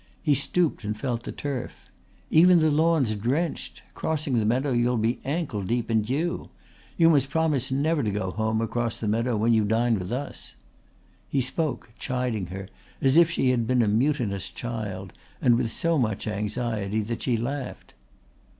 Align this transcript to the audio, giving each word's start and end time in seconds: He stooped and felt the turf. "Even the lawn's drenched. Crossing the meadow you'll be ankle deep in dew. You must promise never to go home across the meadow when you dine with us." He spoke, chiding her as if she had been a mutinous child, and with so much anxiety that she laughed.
He 0.23 0.33
stooped 0.33 0.83
and 0.83 0.97
felt 0.99 1.21
the 1.25 1.31
turf. 1.31 1.87
"Even 2.31 2.57
the 2.57 2.71
lawn's 2.71 3.13
drenched. 3.13 3.83
Crossing 3.93 4.33
the 4.39 4.45
meadow 4.45 4.71
you'll 4.71 4.97
be 4.97 5.19
ankle 5.23 5.61
deep 5.61 5.91
in 5.91 6.01
dew. 6.01 6.49
You 6.97 7.07
must 7.11 7.29
promise 7.29 7.71
never 7.71 8.01
to 8.01 8.09
go 8.09 8.31
home 8.31 8.61
across 8.61 8.97
the 8.99 9.07
meadow 9.07 9.37
when 9.37 9.53
you 9.53 9.63
dine 9.63 9.99
with 9.99 10.11
us." 10.11 10.55
He 11.29 11.39
spoke, 11.39 11.91
chiding 11.99 12.47
her 12.47 12.67
as 12.99 13.15
if 13.15 13.29
she 13.29 13.51
had 13.51 13.67
been 13.67 13.83
a 13.83 13.87
mutinous 13.87 14.49
child, 14.49 15.13
and 15.39 15.55
with 15.55 15.69
so 15.69 15.99
much 15.99 16.25
anxiety 16.25 17.01
that 17.01 17.21
she 17.21 17.37
laughed. 17.37 17.93